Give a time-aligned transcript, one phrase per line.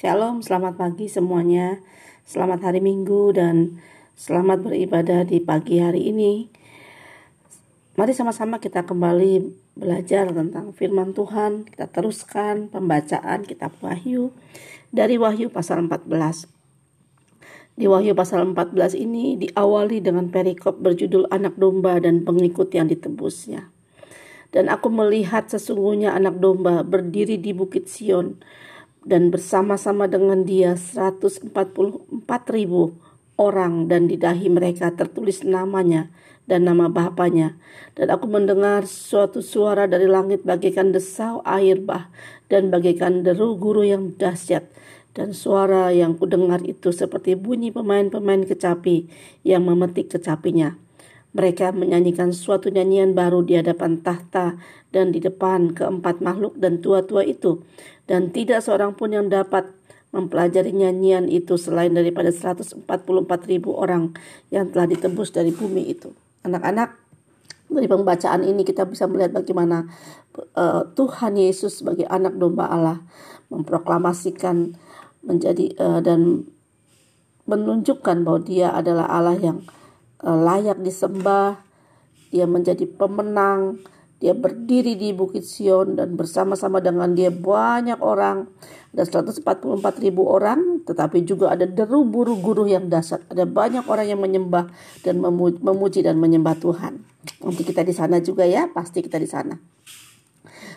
[0.00, 1.76] Shalom, selamat pagi semuanya.
[2.24, 3.84] Selamat hari Minggu dan
[4.16, 6.48] selamat beribadah di pagi hari ini.
[8.00, 9.44] Mari sama-sama kita kembali
[9.76, 11.68] belajar tentang firman Tuhan.
[11.68, 14.32] Kita teruskan pembacaan kitab Wahyu
[14.88, 16.48] dari Wahyu pasal 14.
[17.76, 23.68] Di Wahyu pasal 14 ini diawali dengan perikop berjudul anak domba dan pengikut yang ditebusnya.
[24.48, 28.40] Dan aku melihat sesungguhnya anak domba berdiri di bukit Sion
[29.04, 31.52] dan bersama-sama dengan dia 144
[32.52, 32.92] ribu
[33.40, 36.12] orang dan di dahi mereka tertulis namanya
[36.44, 37.56] dan nama bapaknya.
[37.96, 42.12] Dan aku mendengar suatu suara dari langit bagaikan desau air bah
[42.52, 44.68] dan bagaikan deru guru yang dahsyat.
[45.10, 49.10] Dan suara yang kudengar itu seperti bunyi pemain-pemain kecapi
[49.42, 50.78] yang memetik kecapinya
[51.30, 54.58] mereka menyanyikan suatu nyanyian baru di hadapan tahta
[54.90, 57.62] dan di depan keempat makhluk dan tua-tua itu.
[58.10, 59.70] Dan tidak seorang pun yang dapat
[60.10, 62.82] mempelajari nyanyian itu selain daripada 144
[63.46, 64.10] ribu orang
[64.50, 66.10] yang telah ditebus dari bumi itu.
[66.42, 66.98] Anak-anak,
[67.70, 69.86] dari pembacaan ini kita bisa melihat bagaimana
[70.58, 72.98] uh, Tuhan Yesus sebagai anak domba Allah
[73.54, 74.74] memproklamasikan
[75.22, 76.50] menjadi uh, dan
[77.46, 79.58] menunjukkan bahwa dia adalah Allah yang
[80.24, 81.60] layak disembah,
[82.30, 83.80] dia menjadi pemenang,
[84.20, 88.52] dia berdiri di Bukit Sion dan bersama-sama dengan dia banyak orang.
[88.92, 93.24] Ada 144 ribu orang, tetapi juga ada deru buru guru yang dasar.
[93.32, 94.68] Ada banyak orang yang menyembah
[95.00, 95.24] dan
[95.56, 97.00] memuji dan menyembah Tuhan.
[97.40, 99.56] Nanti kita di sana juga ya, pasti kita di sana.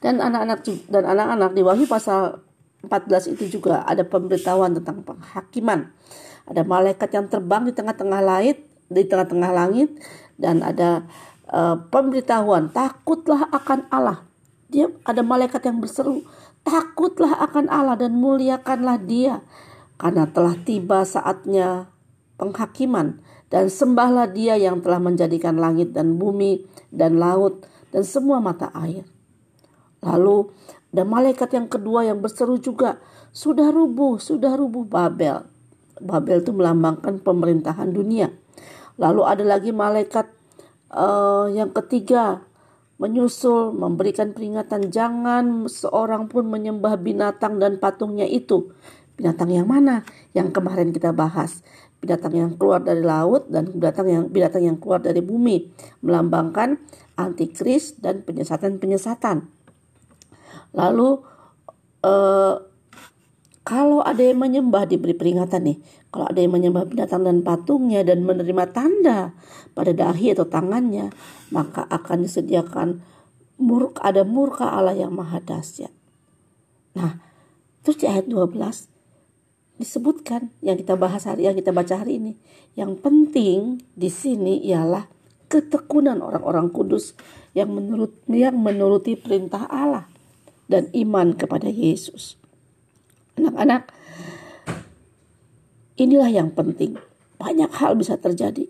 [0.00, 2.40] Dan anak-anak dan anak-anak di Wahyu pasal
[2.88, 5.92] 14 itu juga ada pemberitahuan tentang penghakiman.
[6.46, 9.90] Ada malaikat yang terbang di tengah-tengah langit di tengah-tengah langit
[10.38, 11.06] dan ada
[11.50, 14.26] uh, pemberitahuan takutlah akan Allah.
[14.66, 16.26] Dia ada malaikat yang berseru,
[16.66, 19.46] takutlah akan Allah dan muliakanlah Dia
[19.96, 21.88] karena telah tiba saatnya
[22.36, 27.62] penghakiman dan sembahlah Dia yang telah menjadikan langit dan bumi dan laut
[27.94, 29.06] dan semua mata air.
[30.02, 30.50] Lalu
[30.96, 32.98] ada malaikat yang kedua yang berseru juga,
[33.30, 35.44] sudah rubuh, sudah rubuh Babel.
[36.00, 38.32] Babel itu melambangkan pemerintahan dunia.
[38.96, 40.28] Lalu ada lagi malaikat
[40.92, 42.44] uh, yang ketiga
[42.96, 48.72] menyusul memberikan peringatan jangan seorang pun menyembah binatang dan patungnya itu.
[49.16, 50.04] Binatang yang mana?
[50.32, 51.60] Yang kemarin kita bahas.
[52.00, 55.72] Binatang yang keluar dari laut dan binatang yang binatang yang keluar dari bumi
[56.04, 56.80] melambangkan
[57.16, 59.48] antikris dan penyesatan-penyesatan.
[60.76, 61.08] Lalu
[62.04, 62.54] uh,
[63.66, 65.78] kalau ada yang menyembah diberi peringatan nih.
[66.14, 69.34] Kalau ada yang menyembah binatang dan patungnya dan menerima tanda
[69.74, 71.10] pada dahi atau tangannya,
[71.50, 73.02] maka akan disediakan
[73.58, 75.90] murka ada murka Allah yang maha dahsyat.
[76.94, 77.18] Nah,
[77.82, 78.54] terus di ayat 12
[79.82, 82.38] disebutkan yang kita bahas hari yang kita baca hari ini.
[82.78, 85.10] Yang penting di sini ialah
[85.50, 87.18] ketekunan orang-orang kudus
[87.50, 90.06] yang menurut yang menuruti perintah Allah
[90.70, 92.45] dan iman kepada Yesus.
[93.36, 93.92] Anak-anak,
[96.00, 96.96] inilah yang penting.
[97.36, 98.68] Banyak hal bisa terjadi.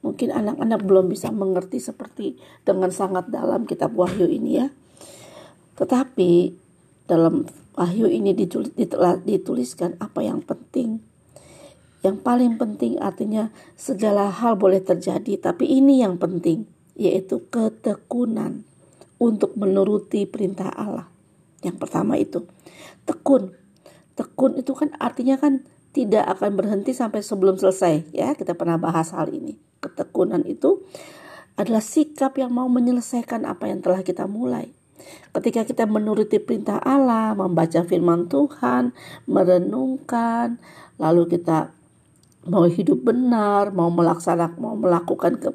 [0.00, 4.72] Mungkin anak-anak belum bisa mengerti seperti dengan sangat dalam kitab Wahyu ini ya.
[5.76, 6.56] Tetapi
[7.04, 7.44] dalam
[7.76, 8.72] Wahyu ini ditulis,
[9.26, 11.04] dituliskan apa yang penting.
[12.00, 16.64] Yang paling penting artinya segala hal boleh terjadi, tapi ini yang penting,
[16.96, 18.64] yaitu ketekunan
[19.20, 21.12] untuk menuruti perintah Allah.
[21.60, 22.48] Yang pertama itu,
[23.04, 23.52] tekun
[24.20, 25.64] tekun itu kan artinya kan
[25.96, 28.36] tidak akan berhenti sampai sebelum selesai ya.
[28.36, 29.56] Kita pernah bahas hal ini.
[29.80, 30.84] Ketekunan itu
[31.56, 34.76] adalah sikap yang mau menyelesaikan apa yang telah kita mulai.
[35.32, 38.92] Ketika kita menuruti perintah Allah membaca firman Tuhan
[39.24, 40.60] merenungkan
[41.00, 41.72] lalu kita
[42.44, 45.50] mau hidup benar mau melaksanakan mau melakukan ke,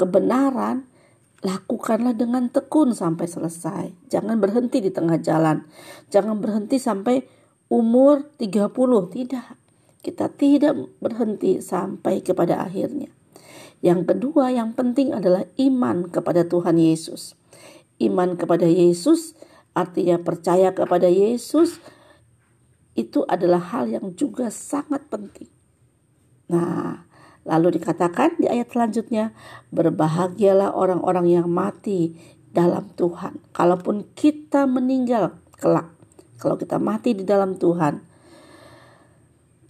[0.00, 0.88] kebenaran
[1.44, 3.84] lakukanlah dengan tekun sampai selesai.
[4.08, 5.68] Jangan berhenti di tengah jalan.
[6.08, 7.22] Jangan berhenti sampai
[7.66, 8.70] umur 30
[9.12, 9.46] tidak.
[10.02, 13.10] Kita tidak berhenti sampai kepada akhirnya.
[13.82, 17.34] Yang kedua yang penting adalah iman kepada Tuhan Yesus.
[17.98, 19.34] Iman kepada Yesus
[19.76, 21.82] artinya percaya kepada Yesus
[22.96, 25.50] itu adalah hal yang juga sangat penting.
[26.48, 27.04] Nah
[27.46, 29.36] lalu dikatakan di ayat selanjutnya
[29.70, 32.16] berbahagialah orang-orang yang mati
[32.50, 33.42] dalam Tuhan.
[33.52, 35.95] Kalaupun kita meninggal kelak
[36.36, 38.00] kalau kita mati di dalam Tuhan,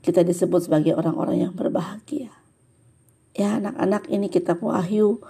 [0.06, 2.30] kita disebut sebagai orang-orang yang berbahagia.
[3.34, 5.20] Ya anak-anak ini kitab Wahyu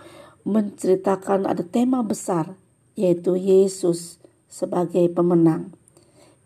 [0.47, 2.55] menceritakan ada tema besar
[2.97, 5.73] yaitu Yesus sebagai pemenang.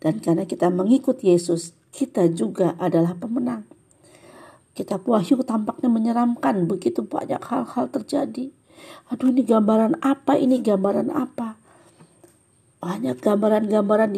[0.01, 3.63] Dan karena kita mengikut Yesus, kita juga adalah pemenang.
[4.71, 8.49] Kitab Wahyu tampaknya menyeramkan, begitu banyak hal-hal terjadi.
[9.11, 11.50] Aduh ini gambaran apa, ini gambaran apa.
[12.81, 14.11] Banyak gambaran-gambaran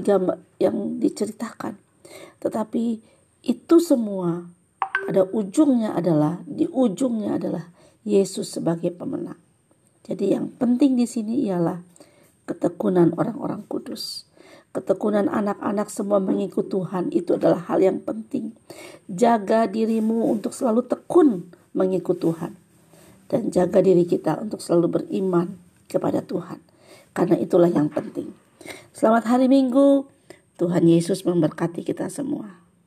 [0.58, 1.76] yang diceritakan.
[2.40, 2.84] Tetapi
[3.44, 4.48] itu semua
[4.80, 7.68] pada ujungnya adalah, di ujungnya adalah
[8.08, 9.40] Yesus sebagai pemenang.
[10.08, 11.84] Jadi yang penting di sini ialah
[12.48, 14.28] ketekunan orang-orang kudus
[14.74, 18.58] ketekunan anak-anak semua mengikut Tuhan itu adalah hal yang penting.
[19.06, 22.58] Jaga dirimu untuk selalu tekun mengikut Tuhan.
[23.30, 26.58] Dan jaga diri kita untuk selalu beriman kepada Tuhan.
[27.14, 28.34] Karena itulah yang penting.
[28.96, 30.08] Selamat hari Minggu.
[30.56, 32.63] Tuhan Yesus memberkati kita semua.